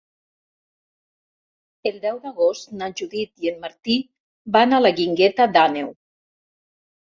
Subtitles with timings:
[1.89, 3.99] El deu d'agost na Judit i en Martí
[4.59, 5.97] van a la Guingueta d'Àneu.